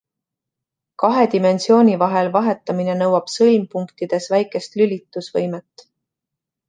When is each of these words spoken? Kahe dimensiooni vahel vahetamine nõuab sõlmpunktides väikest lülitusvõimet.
Kahe 1.03 1.25
dimensiooni 1.33 1.99
vahel 2.03 2.31
vahetamine 2.37 2.95
nõuab 3.03 3.29
sõlmpunktides 3.35 4.29
väikest 4.35 4.81
lülitusvõimet. 4.83 5.87